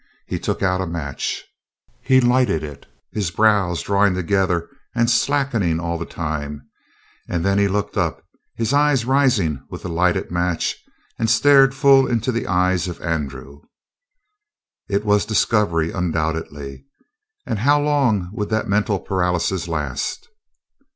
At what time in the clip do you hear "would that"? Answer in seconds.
18.33-18.67